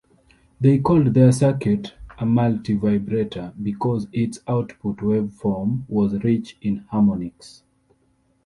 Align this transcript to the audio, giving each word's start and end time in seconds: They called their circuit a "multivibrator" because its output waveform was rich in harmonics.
They 0.59 0.79
called 0.79 1.13
their 1.13 1.31
circuit 1.31 1.93
a 2.17 2.25
"multivibrator" 2.25 3.53
because 3.61 4.07
its 4.11 4.39
output 4.47 4.97
waveform 4.97 5.87
was 5.87 6.15
rich 6.23 6.57
in 6.63 6.77
harmonics. 6.89 7.61